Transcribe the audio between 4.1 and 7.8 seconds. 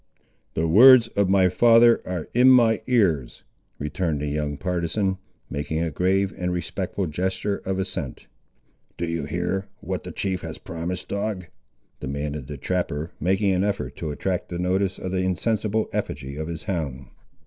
the young partisan, making a grave and respectful gesture of